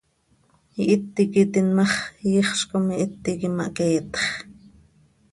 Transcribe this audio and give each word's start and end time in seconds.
Ihít 0.81 1.15
iiqui 1.21 1.43
tiin 1.51 1.67
ma 1.77 1.83
x, 1.91 1.93
iixz 2.29 2.61
com 2.69 2.85
ihít 2.95 3.25
iiqui 3.31 3.49
mahqueetx. 3.57 4.21